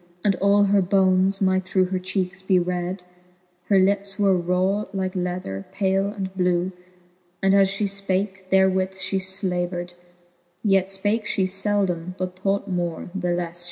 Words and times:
And 0.25 0.35
all 0.37 0.63
her 0.63 0.81
bones 0.81 1.43
might 1.43 1.63
through 1.63 1.85
her 1.93 1.99
cheekes 1.99 2.41
be 2.41 2.57
red:. 2.57 3.03
Her 3.65 3.77
lips 3.77 4.17
were 4.17 4.33
hke 4.33 4.47
raw 4.47 4.85
lether, 5.21 5.67
pale 5.71 6.07
and 6.07 6.33
blew, 6.35 6.71
And 7.43 7.53
as 7.53 7.69
fhe 7.69 7.83
fpake, 7.85 8.49
therewith 8.49 8.95
fhe 8.95 9.21
flavered; 9.21 9.93
Yet 10.63 10.87
fpake 10.87 11.25
fhe 11.25 11.43
feldom, 11.47 12.15
but 12.17 12.35
thought 12.39 12.67
more, 12.67 13.11
the 13.13 13.27
lefle 13.27 13.29
flie 13.31 13.45
fed. 13.51 13.57